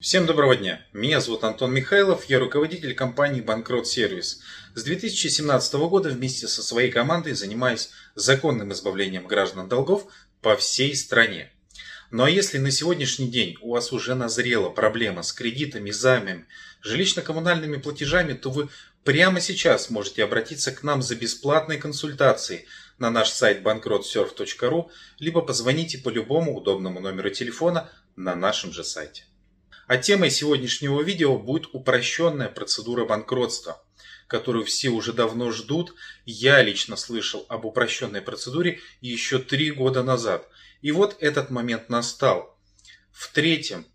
Всем 0.00 0.26
доброго 0.26 0.54
дня. 0.54 0.80
Меня 0.92 1.20
зовут 1.20 1.42
Антон 1.42 1.74
Михайлов, 1.74 2.26
я 2.26 2.38
руководитель 2.38 2.94
компании 2.94 3.40
Банкрот 3.40 3.88
Сервис. 3.88 4.40
С 4.76 4.84
2017 4.84 5.74
года 5.74 6.10
вместе 6.10 6.46
со 6.46 6.62
своей 6.62 6.92
командой 6.92 7.32
занимаюсь 7.32 7.90
законным 8.14 8.72
избавлением 8.72 9.26
граждан 9.26 9.62
от 9.62 9.68
долгов 9.68 10.06
по 10.40 10.54
всей 10.54 10.94
стране. 10.94 11.50
Ну 12.12 12.22
а 12.22 12.30
если 12.30 12.58
на 12.58 12.70
сегодняшний 12.70 13.28
день 13.28 13.56
у 13.60 13.72
вас 13.72 13.92
уже 13.92 14.14
назрела 14.14 14.70
проблема 14.70 15.24
с 15.24 15.32
кредитами, 15.32 15.90
займами, 15.90 16.46
жилищно-коммунальными 16.84 17.80
платежами, 17.80 18.34
то 18.34 18.50
вы 18.50 18.68
прямо 19.02 19.40
сейчас 19.40 19.90
можете 19.90 20.22
обратиться 20.22 20.70
к 20.70 20.84
нам 20.84 21.02
за 21.02 21.16
бесплатной 21.16 21.76
консультацией 21.76 22.66
на 22.98 23.10
наш 23.10 23.30
сайт 23.30 23.62
bankrotsurf.ru, 23.62 24.90
либо 25.18 25.42
позвоните 25.42 25.98
по 25.98 26.08
любому 26.08 26.56
удобному 26.56 27.00
номеру 27.00 27.30
телефона 27.30 27.90
на 28.14 28.36
нашем 28.36 28.72
же 28.72 28.84
сайте. 28.84 29.24
А 29.88 29.96
темой 29.96 30.30
сегодняшнего 30.30 31.00
видео 31.00 31.38
будет 31.38 31.70
упрощенная 31.72 32.50
процедура 32.50 33.06
банкротства, 33.06 33.82
которую 34.26 34.66
все 34.66 34.90
уже 34.90 35.14
давно 35.14 35.50
ждут. 35.50 35.94
Я 36.26 36.62
лично 36.62 36.94
слышал 36.94 37.46
об 37.48 37.64
упрощенной 37.64 38.20
процедуре 38.20 38.80
еще 39.00 39.38
три 39.38 39.70
года 39.70 40.02
назад. 40.02 40.46
И 40.82 40.92
вот 40.92 41.16
этот 41.20 41.48
момент 41.48 41.88
настал. 41.88 42.54
В 43.12 43.32
третьем 43.32 43.86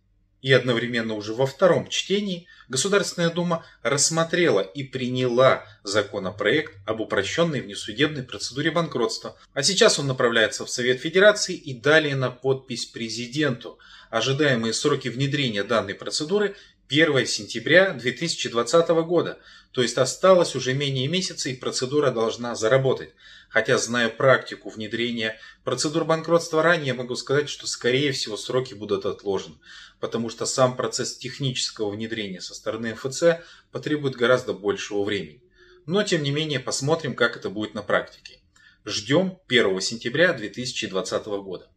и 0.43 0.51
одновременно 0.51 1.13
уже 1.13 1.33
во 1.33 1.45
втором 1.45 1.87
чтении 1.87 2.47
Государственная 2.67 3.29
Дума 3.29 3.65
рассмотрела 3.81 4.59
и 4.59 4.83
приняла 4.83 5.65
законопроект 5.83 6.75
об 6.85 6.99
упрощенной 6.99 7.61
внесудебной 7.61 8.23
процедуре 8.23 8.69
банкротства. 8.69 9.37
А 9.53 9.63
сейчас 9.63 9.99
он 9.99 10.07
направляется 10.07 10.65
в 10.65 10.69
Совет 10.69 10.99
Федерации 10.99 11.55
и 11.55 11.73
далее 11.73 12.15
на 12.15 12.29
подпись 12.29 12.85
президенту. 12.85 13.79
Ожидаемые 14.13 14.73
сроки 14.73 15.07
внедрения 15.07 15.63
данной 15.63 15.95
процедуры 15.95 16.55
1 16.87 17.25
сентября 17.25 17.93
2020 17.93 18.89
года, 19.07 19.39
то 19.71 19.81
есть 19.81 19.97
осталось 19.97 20.55
уже 20.55 20.75
менее 20.75 21.07
месяца 21.07 21.49
и 21.49 21.55
процедура 21.55 22.11
должна 22.11 22.53
заработать. 22.53 23.09
Хотя, 23.49 23.79
зная 23.79 24.09
практику 24.09 24.69
внедрения 24.69 25.39
процедур 25.63 26.05
банкротства 26.05 26.61
ранее, 26.61 26.93
могу 26.93 27.15
сказать, 27.15 27.49
что 27.49 27.65
скорее 27.65 28.11
всего 28.11 28.37
сроки 28.37 28.75
будут 28.75 29.07
отложены, 29.07 29.55
потому 29.99 30.29
что 30.29 30.45
сам 30.45 30.77
процесс 30.77 31.17
технического 31.17 31.89
внедрения 31.89 32.39
со 32.39 32.53
стороны 32.53 32.93
МФЦ 32.93 33.41
потребует 33.71 34.15
гораздо 34.15 34.53
большего 34.53 35.03
времени. 35.03 35.41
Но, 35.87 36.03
тем 36.03 36.21
не 36.21 36.29
менее, 36.29 36.59
посмотрим, 36.59 37.15
как 37.15 37.35
это 37.35 37.49
будет 37.49 37.73
на 37.73 37.81
практике. 37.81 38.41
Ждем 38.85 39.39
1 39.47 39.81
сентября 39.81 40.33
2020 40.33 41.25
года. 41.25 41.72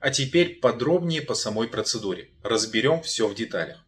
А 0.00 0.10
теперь 0.10 0.60
подробнее 0.60 1.22
по 1.22 1.34
самой 1.34 1.68
процедуре. 1.68 2.30
Разберем 2.44 3.02
все 3.02 3.26
в 3.26 3.34
деталях. 3.34 3.84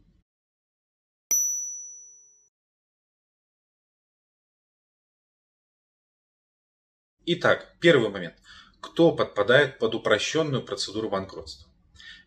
Итак, 7.26 7.76
первый 7.80 8.10
момент. 8.10 8.34
Кто 8.80 9.14
подпадает 9.14 9.78
под 9.78 9.94
упрощенную 9.94 10.64
процедуру 10.64 11.08
банкротства? 11.08 11.69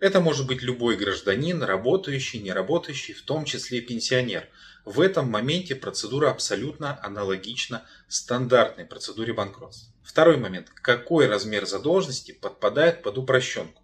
Это 0.03 0.19
может 0.19 0.47
быть 0.47 0.61
любой 0.61 0.97
гражданин, 0.97 1.63
работающий, 1.63 2.41
не 2.41 2.51
работающий, 2.51 3.13
в 3.13 3.21
том 3.21 3.45
числе 3.45 3.79
пенсионер. 3.79 4.49
В 4.83 4.99
этом 4.99 5.31
моменте 5.31 5.75
процедура 5.75 6.29
абсолютно 6.29 6.99
аналогична 7.01 7.87
стандартной 8.09 8.83
процедуре 8.83 9.31
банкротства. 9.31 9.93
Второй 10.03 10.35
момент. 10.35 10.69
Какой 10.73 11.27
размер 11.27 11.65
задолженности 11.65 12.33
подпадает 12.33 13.01
под 13.01 13.17
упрощенку? 13.17 13.81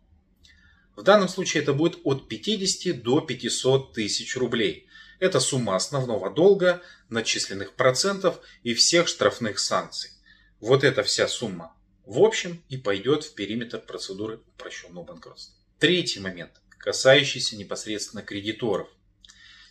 В 0.97 1.03
данном 1.03 1.29
случае 1.29 1.63
это 1.63 1.71
будет 1.71 1.99
от 2.03 2.27
50 2.27 3.01
до 3.01 3.21
500 3.21 3.93
тысяч 3.93 4.35
рублей. 4.35 4.89
Это 5.19 5.39
сумма 5.39 5.77
основного 5.77 6.29
долга, 6.29 6.81
начисленных 7.07 7.75
процентов 7.75 8.41
и 8.63 8.73
всех 8.73 9.07
штрафных 9.07 9.57
санкций 9.57 10.11
вот 10.59 10.83
эта 10.83 11.01
вся 11.03 11.29
сумма 11.29 11.73
в 12.05 12.21
общем 12.21 12.61
и 12.67 12.75
пойдет 12.75 13.23
в 13.23 13.35
периметр 13.35 13.79
процедуры 13.79 14.41
упрощенного 14.55 15.05
банкротства. 15.05 15.58
Третий 15.79 16.19
момент, 16.19 16.51
касающийся 16.77 17.55
непосредственно 17.55 18.21
кредиторов. 18.21 18.89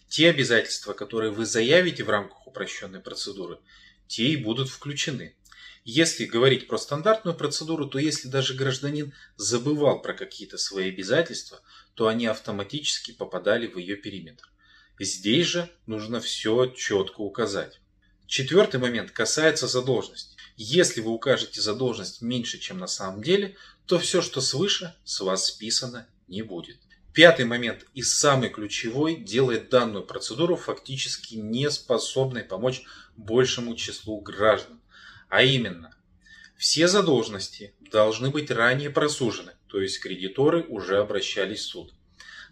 Те 0.08 0.30
обязательства, 0.30 0.94
которые 0.94 1.30
вы 1.30 1.44
заявите 1.44 2.02
в 2.02 2.08
рамках 2.08 2.46
упрощенной 2.46 3.00
процедуры, 3.00 3.58
те 4.06 4.28
и 4.28 4.36
будут 4.36 4.70
включены. 4.70 5.36
Если 5.84 6.24
говорить 6.24 6.66
про 6.66 6.78
стандартную 6.78 7.36
процедуру, 7.36 7.86
то 7.86 7.98
если 7.98 8.28
даже 8.28 8.54
гражданин 8.54 9.12
забывал 9.36 10.00
про 10.00 10.14
какие-то 10.14 10.56
свои 10.56 10.88
обязательства, 10.88 11.60
то 11.92 12.08
они 12.08 12.25
автоматически 12.25 13.12
попадали 13.12 13.66
в 13.66 13.76
ее 13.76 13.96
периметр. 13.96 14.50
Здесь 14.98 15.46
же 15.46 15.70
нужно 15.84 16.22
все 16.22 16.72
четко 16.75 17.20
указать. 17.20 17.82
Четвертый 18.28 18.78
момент 18.78 19.11
касается 19.11 19.66
задолженности. 19.66 20.37
Если 20.59 21.00
вы 21.00 21.12
укажете 21.12 21.62
задолженность 21.62 22.21
меньше, 22.21 22.59
чем 22.59 22.77
на 22.77 22.87
самом 22.87 23.22
деле, 23.22 23.56
то 23.87 23.99
все, 23.99 24.21
что 24.21 24.43
свыше, 24.43 24.94
с 25.03 25.21
вас 25.21 25.47
списано 25.47 26.06
не 26.28 26.43
будет. 26.43 26.77
Пятый 27.15 27.47
момент 27.47 27.87
и 27.94 28.03
самый 28.03 28.50
ключевой 28.50 29.17
делает 29.17 29.71
данную 29.71 30.05
процедуру 30.05 30.56
фактически 30.56 31.37
не 31.37 31.71
способной 31.71 32.44
помочь 32.44 32.83
большему 33.17 33.75
числу 33.77 34.21
граждан. 34.21 34.78
А 35.31 35.43
именно, 35.43 35.97
все 36.55 36.87
задолженности 36.87 37.72
должны 37.81 38.28
быть 38.28 38.50
ранее 38.50 38.91
просужены, 38.91 39.53
то 39.69 39.81
есть 39.81 40.00
кредиторы 40.00 40.65
уже 40.65 40.99
обращались 40.99 41.61
в 41.61 41.69
суд. 41.69 41.94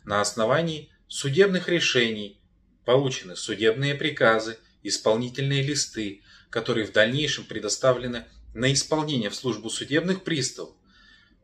На 0.04 0.22
основании 0.22 0.88
судебных 1.06 1.69
решений 1.69 2.41
получены 2.86 3.36
судебные 3.36 3.94
приказы, 3.94 4.59
исполнительные 4.88 5.62
листы, 5.62 6.22
которые 6.50 6.86
в 6.86 6.92
дальнейшем 6.92 7.44
предоставлены 7.44 8.26
на 8.54 8.72
исполнение 8.72 9.30
в 9.30 9.34
службу 9.34 9.69
судебных 9.69 10.24
приставов. 10.24 10.74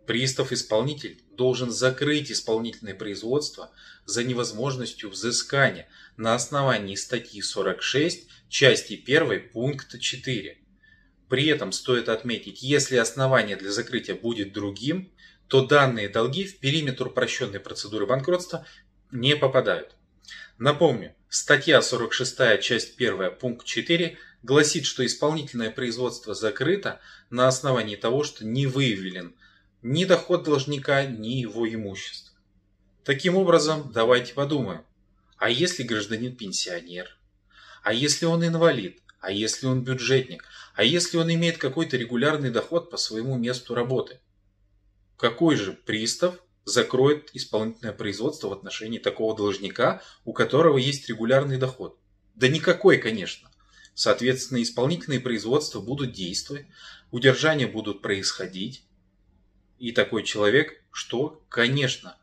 Пристав-исполнитель 0.07 1.23
должен 1.33 1.71
закрыть 1.71 2.33
исполнительное 2.33 2.95
производство 2.95 3.71
за 4.05 4.25
невозможностью 4.25 5.11
взыскания 5.11 5.89
на 6.17 6.35
основании 6.35 6.97
статьи 6.97 7.41
46 7.41 8.29
части 8.49 8.95
1 8.95 9.51
пункта 9.51 9.99
4. 9.99 10.59
При 11.29 11.47
этом 11.47 11.73
стоит 11.73 12.09
отметить, 12.09 12.63
если 12.63 12.97
основание 12.97 13.57
для 13.57 13.71
закрытия 13.71 14.15
будет 14.15 14.53
другим, 14.53 15.13
то 15.47 15.65
данные 15.65 16.09
долги 16.09 16.45
в 16.45 16.59
периметр 16.59 17.07
упрощенной 17.07 17.61
процедуры 17.61 18.07
банкротства 18.07 18.67
не 19.11 19.37
попадают. 19.37 19.95
Напомню, 20.59 21.15
статья 21.33 21.81
46 21.81 22.61
часть 22.61 22.95
1 23.01 23.37
пункт 23.37 23.65
4 23.65 24.19
гласит, 24.43 24.85
что 24.85 25.05
исполнительное 25.05 25.71
производство 25.71 26.35
закрыто 26.35 27.01
на 27.31 27.49
основании 27.49 27.97
того, 27.97 28.23
что 28.23 28.45
не 28.45 28.67
выявлен 28.67 29.35
ни 29.81 30.05
доход 30.05 30.45
должника, 30.45 31.07
ни 31.07 31.41
его 31.41 31.67
имущество. 31.67 32.37
Таким 33.03 33.37
образом, 33.37 33.91
давайте 33.93 34.35
подумаем, 34.35 34.85
а 35.39 35.49
если 35.49 35.85
гражданин 35.85 36.37
пенсионер? 36.37 37.17
А 37.83 37.95
если 37.95 38.27
он 38.27 38.47
инвалид? 38.47 39.03
А 39.19 39.33
если 39.33 39.67
он 39.67 39.83
бюджетник? 39.83 40.45
А 40.75 40.85
если 40.85 41.17
он 41.17 41.33
имеет 41.33 41.57
какой-то 41.57 41.97
регулярный 41.97 42.51
доход 42.51 42.91
по 42.91 42.99
своему 42.99 43.39
месту 43.39 43.75
работы? 43.75 44.21
Какой 45.17 45.57
же 45.57 45.73
пристав 45.73 46.39
закроет 46.65 47.31
исполнительное 47.35 47.93
производство 47.93 48.49
в 48.49 48.53
отношении 48.53 48.99
такого 48.99 49.37
должника, 49.37 50.03
у 50.25 50.33
которого 50.33 50.79
есть 50.79 51.09
регулярный 51.09 51.59
доход? 51.59 51.99
Да 52.35 52.49
никакой, 52.49 52.99
конечно. 52.99 53.51
Соответственно, 53.95 54.63
исполнительные 54.63 55.21
производства 55.21 55.81
будут 55.81 56.13
действовать, 56.13 56.67
удержания 57.11 57.67
будут 57.67 58.01
происходить. 58.01 58.85
И 59.79 59.93
такой 59.93 60.23
человек, 60.23 60.83
что, 60.91 61.45
конечно, 61.49 62.17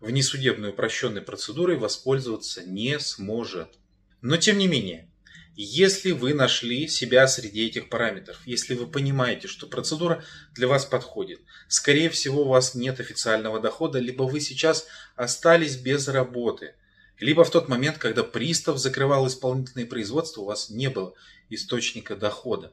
внесудебной 0.00 0.70
упрощенной 0.70 1.20
процедурой 1.20 1.76
воспользоваться 1.76 2.62
не 2.64 2.98
сможет. 2.98 3.78
Но 4.22 4.36
тем 4.36 4.58
не 4.58 4.66
менее, 4.66 5.09
если 5.56 6.12
вы 6.12 6.34
нашли 6.34 6.88
себя 6.88 7.26
среди 7.26 7.66
этих 7.66 7.88
параметров, 7.88 8.40
если 8.46 8.74
вы 8.74 8.86
понимаете, 8.86 9.48
что 9.48 9.66
процедура 9.66 10.24
для 10.54 10.68
вас 10.68 10.84
подходит, 10.84 11.40
скорее 11.68 12.10
всего 12.10 12.42
у 12.42 12.48
вас 12.48 12.74
нет 12.74 13.00
официального 13.00 13.60
дохода, 13.60 13.98
либо 13.98 14.22
вы 14.24 14.40
сейчас 14.40 14.86
остались 15.16 15.76
без 15.76 16.08
работы– 16.08 16.74
либо 17.20 17.44
в 17.44 17.50
тот 17.50 17.68
момент, 17.68 17.98
когда 17.98 18.24
пристав 18.24 18.78
закрывал 18.78 19.28
исполнительное 19.28 19.86
производство, 19.86 20.40
у 20.40 20.46
вас 20.46 20.70
не 20.70 20.88
было 20.88 21.12
источника 21.50 22.16
дохода. 22.16 22.72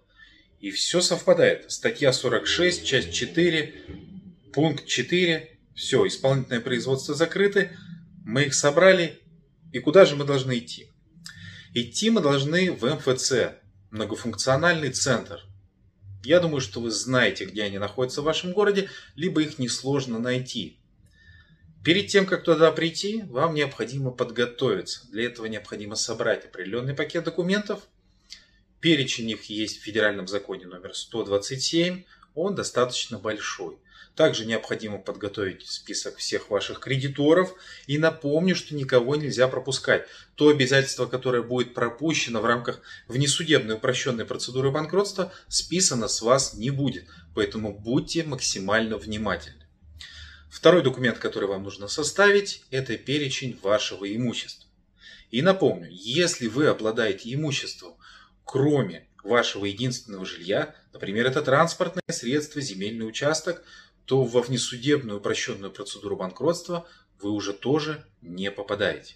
И 0.62 0.72
все 0.72 1.02
совпадает. 1.02 1.70
Статья 1.70 2.14
46, 2.14 2.86
часть 2.86 3.14
4, 3.14 3.76
пункт 4.54 4.86
4. 4.86 5.58
Все, 5.76 6.08
исполнительное 6.08 6.62
производство 6.62 7.14
закрыты. 7.14 7.78
Мы 8.26 8.46
их 8.46 8.54
собрали. 8.54 9.20
И 9.74 9.80
куда 9.80 10.06
же 10.06 10.16
мы 10.16 10.24
должны 10.24 10.58
идти? 10.58 10.90
Идти 11.80 12.10
мы 12.10 12.22
должны 12.22 12.72
в 12.72 12.84
МФЦ, 12.92 13.54
многофункциональный 13.92 14.90
центр. 14.90 15.44
Я 16.24 16.40
думаю, 16.40 16.60
что 16.60 16.80
вы 16.80 16.90
знаете, 16.90 17.46
где 17.46 17.62
они 17.62 17.78
находятся 17.78 18.24
в 18.24 18.26
вашем 18.26 18.52
городе, 18.52 18.90
либо 19.16 19.44
их 19.44 19.60
несложно 19.60 20.18
найти. 20.18 20.80
Перед 21.86 22.08
тем, 22.08 22.26
как 22.26 22.44
туда 22.44 22.72
прийти, 22.72 23.22
вам 23.28 23.54
необходимо 23.54 24.10
подготовиться. 24.10 25.08
Для 25.12 25.26
этого 25.26 25.46
необходимо 25.46 25.96
собрать 25.96 26.46
определенный 26.46 26.96
пакет 26.96 27.26
документов. 27.26 27.84
Перечень 28.80 29.30
их 29.30 29.44
есть 29.44 29.78
в 29.78 29.84
федеральном 29.84 30.28
законе 30.28 30.66
номер 30.66 30.96
127. 30.96 32.06
Он 32.34 32.56
достаточно 32.56 33.20
большой. 33.20 33.78
Также 34.18 34.48
необходимо 34.48 34.98
подготовить 34.98 35.68
список 35.68 36.18
всех 36.18 36.50
ваших 36.50 36.80
кредиторов. 36.80 37.54
И 37.86 38.00
напомню, 38.00 38.56
что 38.56 38.74
никого 38.74 39.16
нельзя 39.16 39.48
пропускать. 39.48 40.08
То 40.34 40.50
обязательство, 40.50 41.06
которое 41.06 41.44
будет 41.44 41.76
пропущено 41.76 42.42
в 42.42 42.46
рамках 42.46 42.82
внесудебной 43.08 43.76
упрощенной 43.76 44.26
процедуры 44.26 44.72
банкротства, 44.72 45.32
списано 45.48 46.08
с 46.08 46.24
вас 46.24 46.56
не 46.56 46.72
будет. 46.72 47.06
Поэтому 47.36 47.78
будьте 47.78 48.24
максимально 48.24 48.98
внимательны. 48.98 49.68
Второй 50.50 50.82
документ, 50.82 51.20
который 51.20 51.48
вам 51.48 51.62
нужно 51.62 51.88
составить, 51.88 52.64
это 52.72 52.98
перечень 52.98 53.60
вашего 53.62 54.12
имущества. 54.12 54.68
И 55.30 55.44
напомню, 55.44 55.90
если 55.92 56.48
вы 56.48 56.66
обладаете 56.66 57.32
имуществом, 57.32 57.94
кроме 58.46 59.08
вашего 59.24 59.66
единственного 59.66 60.26
жилья, 60.26 60.74
например, 60.94 61.28
это 61.28 61.44
транспортное 61.44 62.02
средство, 62.10 62.62
земельный 62.62 63.08
участок, 63.08 63.64
то 64.08 64.24
во 64.24 64.42
внесудебную 64.42 65.20
упрощенную 65.20 65.70
процедуру 65.70 66.16
банкротства 66.16 66.88
вы 67.20 67.30
уже 67.30 67.52
тоже 67.52 68.08
не 68.22 68.50
попадаете. 68.52 69.16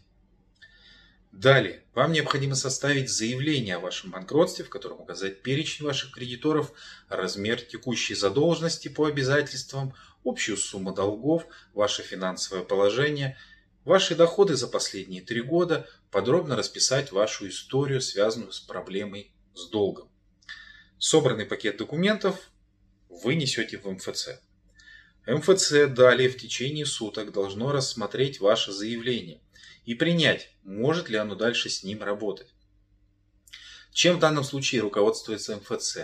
Далее, 1.32 1.86
вам 1.94 2.12
необходимо 2.12 2.56
составить 2.56 3.10
заявление 3.10 3.78
о 3.78 3.80
вашем 3.80 4.12
банкротстве, 4.12 4.66
в 4.66 4.70
котором 4.70 5.00
указать 5.00 5.44
перечень 5.44 5.86
ваших 5.86 6.12
кредиторов, 6.12 6.74
размер 7.08 7.62
текущей 7.62 8.16
задолженности 8.16 8.90
по 8.90 9.06
обязательствам, 9.06 9.94
общую 10.26 10.58
сумму 10.58 10.94
долгов, 10.94 11.46
ваше 11.74 12.04
финансовое 12.04 12.64
положение, 12.66 13.38
ваши 13.86 14.14
доходы 14.14 14.58
за 14.58 14.68
последние 14.68 15.22
три 15.22 15.42
года, 15.42 15.88
подробно 16.12 16.58
расписать 16.58 17.14
вашу 17.14 17.48
историю, 17.48 18.02
связанную 18.02 18.52
с 18.52 18.60
проблемой 18.60 19.32
с 19.54 19.70
долгом. 19.70 20.12
Собранный 20.98 21.46
пакет 21.46 21.78
документов 21.78 22.52
вы 23.08 23.36
несете 23.36 23.78
в 23.78 23.90
МФЦ. 23.90 24.42
МФЦ 25.28 25.88
далее 25.90 26.30
в 26.30 26.38
течение 26.38 26.86
суток 26.86 27.32
должно 27.32 27.72
рассмотреть 27.72 28.40
ваше 28.40 28.72
заявление 28.72 29.40
и 29.86 29.94
принять, 29.94 30.50
может 30.64 31.10
ли 31.10 31.18
оно 31.18 31.36
дальше 31.36 31.70
с 31.70 31.84
ним 31.84 32.02
работать. 32.04 32.54
Чем 33.92 34.18
в 34.18 34.20
данном 34.20 34.44
случае 34.44 34.82
руководствуется 34.82 35.58
МФЦ? 35.58 35.98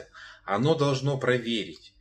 Оно 0.44 0.76
должно 0.76 1.18
проверить, 1.18 1.94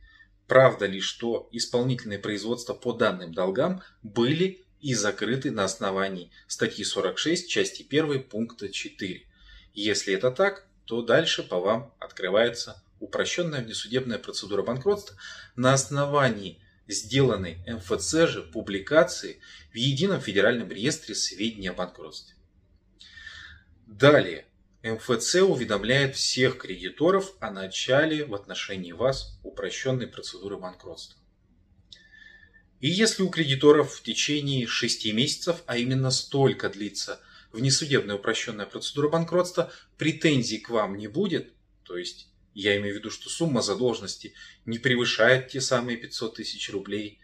правда 0.47 0.85
ли, 0.85 0.99
что 0.99 1.49
исполнительные 1.51 2.19
производства 2.19 2.73
по 2.73 2.93
данным 2.93 3.33
долгам 3.33 3.81
были 4.03 4.65
и 4.79 4.93
закрыты 4.93 5.51
на 5.51 5.63
основании 5.63 6.31
статьи 6.47 6.83
46 6.83 7.49
части 7.49 7.85
1 7.87 8.23
пункта 8.23 8.69
4. 8.69 9.25
Если 9.73 10.13
это 10.13 10.31
так, 10.31 10.67
то 10.85 11.01
дальше 11.01 11.43
по 11.43 11.59
вам 11.59 11.93
открывается 11.99 12.83
упрощенная 12.99 13.63
внесудебная 13.63 14.17
процедура 14.17 14.63
банкротства 14.63 15.17
на 15.55 15.73
основании 15.73 16.61
сделанной 16.87 17.59
МФЦ 17.67 18.27
же 18.27 18.43
публикации 18.43 19.39
в 19.71 19.75
Едином 19.75 20.21
федеральном 20.21 20.71
реестре 20.71 21.15
сведений 21.15 21.67
о 21.67 21.73
банкротстве. 21.73 22.35
Далее. 23.85 24.45
МФЦ 24.83 25.35
уведомляет 25.35 26.15
всех 26.15 26.59
кредиторов 26.59 27.33
о 27.39 27.51
начале 27.51 28.25
в 28.25 28.33
отношении 28.33 28.91
вас 28.91 29.39
упрощенной 29.43 30.07
процедуры 30.07 30.57
банкротства. 30.57 31.19
И 32.79 32.87
если 32.87 33.23
у 33.23 33.29
кредиторов 33.29 33.95
в 33.95 34.03
течение 34.03 34.67
6 34.67 35.13
месяцев, 35.13 35.63
а 35.65 35.77
именно 35.77 36.11
столько 36.11 36.69
длится 36.69 37.19
внесудебная 37.51 38.15
упрощенная 38.15 38.67
процедура 38.67 39.09
банкротства, 39.09 39.71
претензий 39.97 40.59
к 40.59 40.69
вам 40.69 40.95
не 40.97 41.07
будет, 41.07 41.53
то 41.83 41.97
есть 41.97 42.29
я 42.61 42.75
имею 42.77 42.95
в 42.95 42.97
виду, 42.97 43.11
что 43.11 43.29
сумма 43.29 43.61
задолженности 43.61 44.33
не 44.65 44.79
превышает 44.79 45.49
те 45.49 45.61
самые 45.61 45.95
500 45.95 46.37
тысяч 46.37 46.71
рублей. 46.71 47.19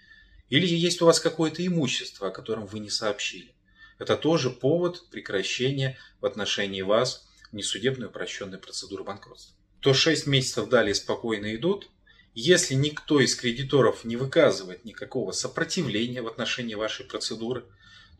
Или 0.50 0.68
есть 0.68 1.01
у 1.01 1.07
вас 1.07 1.19
какое-то 1.19 1.65
имущество, 1.65 2.27
о 2.27 2.31
котором 2.31 2.68
вы 2.68 2.77
не 2.77 2.91
сообщили. 2.91 3.56
Это 3.97 4.15
тоже 4.15 4.51
повод 4.51 5.09
прекращения 5.09 5.97
в 6.21 6.27
отношении 6.27 6.83
вас 6.83 7.27
несудебной 7.51 8.07
упрощенной 8.07 8.59
процедуры 8.59 9.03
банкротства. 9.03 9.56
То 9.80 9.95
6 9.95 10.27
месяцев 10.27 10.69
далее 10.69 10.94
спокойно 10.94 11.56
идут. 11.56 11.89
Если 12.36 12.75
никто 12.75 13.19
из 13.19 13.36
кредиторов 13.36 14.03
не 14.03 14.18
выказывает 14.18 14.86
никакого 14.86 15.31
сопротивления 15.31 16.21
в 16.21 16.27
отношении 16.27 16.75
вашей 16.75 17.06
процедуры, 17.06 17.65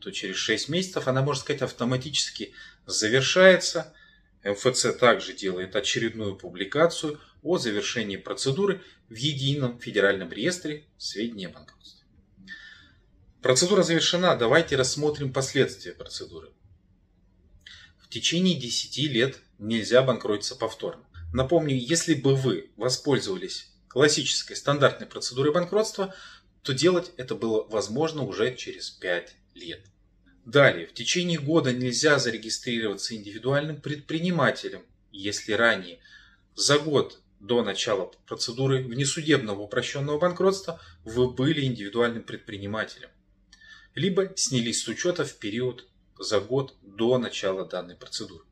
то 0.00 0.10
через 0.10 0.34
6 0.34 0.68
месяцев 0.68 1.06
она, 1.06 1.22
можно 1.22 1.42
сказать, 1.42 1.62
автоматически 1.62 2.54
завершается– 2.86 3.94
МФЦ 4.44 4.96
также 4.98 5.32
делает 5.32 5.74
очередную 5.74 6.36
публикацию 6.36 7.20
о 7.42 7.58
завершении 7.58 8.16
процедуры 8.16 8.82
в 9.08 9.14
Едином 9.14 9.78
федеральном 9.80 10.30
реестре 10.30 10.86
сведений 10.98 11.46
о 11.46 11.50
банкротстве. 11.50 12.04
Процедура 13.42 13.82
завершена, 13.82 14.36
давайте 14.36 14.76
рассмотрим 14.76 15.32
последствия 15.32 15.92
процедуры. 15.92 16.52
В 17.98 18.08
течение 18.08 18.58
10 18.58 18.98
лет 19.10 19.40
нельзя 19.58 20.02
банкротиться 20.02 20.56
повторно. 20.56 21.04
Напомню, 21.32 21.76
если 21.76 22.14
бы 22.14 22.36
вы 22.36 22.70
воспользовались 22.76 23.72
классической 23.88 24.56
стандартной 24.56 25.06
процедурой 25.06 25.52
банкротства, 25.52 26.14
то 26.62 26.72
делать 26.72 27.12
это 27.16 27.34
было 27.34 27.64
возможно 27.64 28.22
уже 28.22 28.54
через 28.54 28.90
5 28.90 29.36
лет. 29.54 29.84
Далее, 30.44 30.86
в 30.86 30.92
течение 30.92 31.38
года 31.38 31.72
нельзя 31.72 32.18
зарегистрироваться 32.18 33.16
индивидуальным 33.16 33.80
предпринимателем, 33.80 34.82
если 35.10 35.52
ранее 35.52 36.00
за 36.54 36.78
год 36.78 37.20
до 37.40 37.62
начала 37.62 38.12
процедуры 38.26 38.82
внесудебного 38.82 39.60
упрощенного 39.60 40.18
банкротства 40.18 40.80
вы 41.04 41.30
были 41.30 41.64
индивидуальным 41.64 42.22
предпринимателем, 42.22 43.08
либо 43.94 44.32
снялись 44.36 44.82
с 44.82 44.88
учета 44.88 45.24
в 45.24 45.34
период 45.38 45.86
за 46.18 46.40
год 46.40 46.74
до 46.82 47.18
начала 47.18 47.64
данной 47.64 47.96
процедуры. 47.96 48.44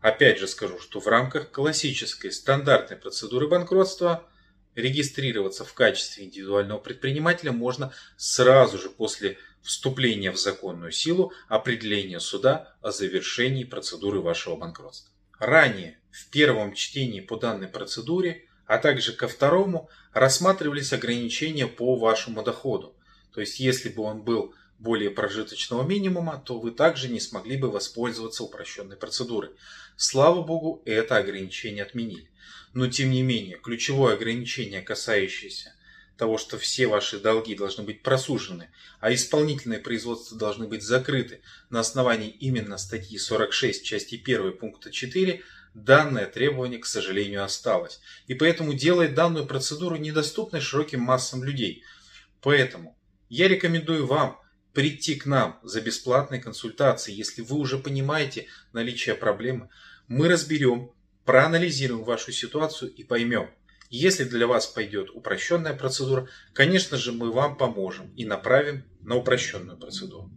Опять 0.00 0.38
же 0.38 0.48
скажу, 0.48 0.78
что 0.80 1.00
в 1.00 1.06
рамках 1.06 1.50
классической 1.50 2.32
стандартной 2.32 2.96
процедуры 2.96 3.46
банкротства 3.46 4.28
регистрироваться 4.74 5.64
в 5.64 5.74
качестве 5.74 6.24
индивидуального 6.24 6.78
предпринимателя 6.78 7.52
можно 7.52 7.92
сразу 8.16 8.78
же 8.78 8.88
после 8.88 9.38
вступления 9.62 10.32
в 10.32 10.38
законную 10.38 10.92
силу 10.92 11.32
определения 11.48 12.20
суда 12.20 12.74
о 12.80 12.90
завершении 12.90 13.64
процедуры 13.64 14.20
вашего 14.20 14.56
банкротства. 14.56 15.12
Ранее 15.38 15.98
в 16.10 16.30
первом 16.30 16.74
чтении 16.74 17.20
по 17.20 17.36
данной 17.36 17.68
процедуре, 17.68 18.46
а 18.66 18.78
также 18.78 19.12
ко 19.12 19.28
второму 19.28 19.88
рассматривались 20.12 20.92
ограничения 20.92 21.66
по 21.66 21.96
вашему 21.96 22.42
доходу. 22.42 22.96
То 23.32 23.40
есть 23.40 23.60
если 23.60 23.88
бы 23.88 24.02
он 24.02 24.22
был 24.22 24.54
более 24.78 25.10
прожиточного 25.10 25.86
минимума, 25.86 26.42
то 26.44 26.58
вы 26.58 26.72
также 26.72 27.08
не 27.08 27.20
смогли 27.20 27.56
бы 27.56 27.70
воспользоваться 27.70 28.42
упрощенной 28.42 28.96
процедурой. 28.96 29.50
Слава 29.96 30.42
богу, 30.42 30.82
это 30.84 31.16
ограничение 31.16 31.84
отменили. 31.84 32.30
Но 32.74 32.88
тем 32.88 33.10
не 33.10 33.22
менее, 33.22 33.58
ключевое 33.58 34.14
ограничение, 34.14 34.82
касающееся 34.82 35.74
того, 36.16 36.38
что 36.38 36.58
все 36.58 36.86
ваши 36.86 37.18
долги 37.18 37.54
должны 37.54 37.84
быть 37.84 38.02
просужены, 38.02 38.70
а 39.00 39.12
исполнительные 39.12 39.80
производства 39.80 40.38
должны 40.38 40.66
быть 40.66 40.82
закрыты 40.82 41.42
на 41.70 41.80
основании 41.80 42.30
именно 42.30 42.78
статьи 42.78 43.18
46 43.18 43.84
части 43.84 44.20
1 44.22 44.58
пункта 44.58 44.90
4, 44.90 45.42
данное 45.74 46.26
требование, 46.26 46.78
к 46.78 46.86
сожалению, 46.86 47.44
осталось. 47.44 48.00
И 48.26 48.34
поэтому 48.34 48.74
делает 48.74 49.14
данную 49.14 49.46
процедуру 49.46 49.96
недоступной 49.96 50.60
широким 50.60 51.00
массам 51.00 51.42
людей. 51.42 51.82
Поэтому 52.40 52.96
я 53.28 53.48
рекомендую 53.48 54.06
вам 54.06 54.38
прийти 54.72 55.16
к 55.16 55.26
нам 55.26 55.60
за 55.62 55.80
бесплатной 55.80 56.40
консультацией, 56.40 57.16
если 57.16 57.42
вы 57.42 57.56
уже 57.56 57.78
понимаете 57.78 58.48
наличие 58.72 59.14
проблемы. 59.14 59.68
Мы 60.08 60.28
разберем, 60.28 60.92
проанализируем 61.24 62.04
вашу 62.04 62.32
ситуацию 62.32 62.92
и 62.92 63.04
поймем, 63.04 63.50
если 63.98 64.24
для 64.24 64.46
вас 64.46 64.66
пойдет 64.66 65.10
упрощенная 65.12 65.74
процедура, 65.74 66.26
конечно 66.54 66.96
же 66.96 67.12
мы 67.12 67.30
вам 67.30 67.56
поможем 67.56 68.10
и 68.16 68.24
направим 68.24 68.84
на 69.02 69.16
упрощенную 69.16 69.76
процедуру. 69.76 70.30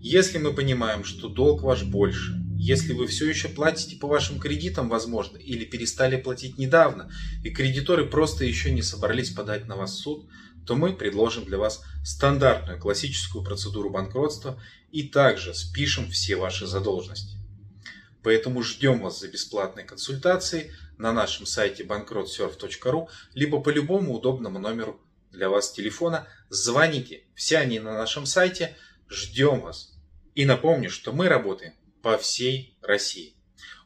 Если 0.00 0.38
мы 0.38 0.54
понимаем, 0.54 1.04
что 1.04 1.28
долг 1.28 1.62
ваш 1.62 1.82
больше, 1.82 2.40
если 2.56 2.92
вы 2.92 3.06
все 3.06 3.28
еще 3.28 3.48
платите 3.48 3.96
по 3.96 4.08
вашим 4.08 4.40
кредитам, 4.40 4.88
возможно, 4.88 5.36
или 5.36 5.64
перестали 5.64 6.16
платить 6.16 6.56
недавно, 6.56 7.10
и 7.44 7.50
кредиторы 7.50 8.06
просто 8.06 8.44
еще 8.44 8.70
не 8.70 8.82
собрались 8.82 9.30
подать 9.30 9.66
на 9.66 9.76
вас 9.76 9.92
в 9.92 9.98
суд, 9.98 10.28
то 10.66 10.74
мы 10.74 10.94
предложим 10.94 11.44
для 11.44 11.58
вас 11.58 11.82
стандартную 12.04 12.80
классическую 12.80 13.44
процедуру 13.44 13.90
банкротства 13.90 14.60
и 14.92 15.02
также 15.02 15.52
спишем 15.52 16.10
все 16.10 16.36
ваши 16.36 16.66
задолженности. 16.66 17.36
Поэтому 18.22 18.62
ждем 18.62 19.00
вас 19.00 19.20
за 19.20 19.28
бесплатной 19.28 19.84
консультацией 19.84 20.72
на 20.96 21.12
нашем 21.12 21.46
сайте 21.46 21.84
bankrottsurf.ru 21.84 23.08
либо 23.34 23.60
по 23.60 23.68
любому 23.70 24.14
удобному 24.14 24.58
номеру 24.58 25.00
для 25.30 25.48
вас 25.48 25.72
телефона, 25.72 26.26
звоните. 26.48 27.24
Все 27.34 27.58
они 27.58 27.78
на 27.78 27.92
нашем 27.92 28.26
сайте. 28.26 28.76
Ждем 29.08 29.60
вас. 29.60 29.94
И 30.34 30.44
напомню, 30.44 30.90
что 30.90 31.12
мы 31.12 31.28
работаем 31.28 31.74
по 32.02 32.18
всей 32.18 32.76
России. 32.82 33.34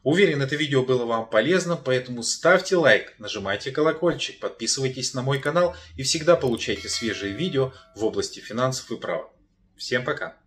Уверен, 0.03 0.41
это 0.41 0.55
видео 0.55 0.83
было 0.83 1.05
вам 1.05 1.29
полезным, 1.29 1.79
поэтому 1.83 2.23
ставьте 2.23 2.75
лайк, 2.75 3.15
нажимайте 3.19 3.71
колокольчик, 3.71 4.39
подписывайтесь 4.39 5.13
на 5.13 5.21
мой 5.21 5.39
канал 5.39 5.75
и 5.95 6.03
всегда 6.03 6.35
получайте 6.35 6.89
свежие 6.89 7.33
видео 7.33 7.73
в 7.95 8.03
области 8.03 8.39
финансов 8.39 8.91
и 8.91 8.97
права. 8.97 9.31
Всем 9.77 10.03
пока! 10.03 10.42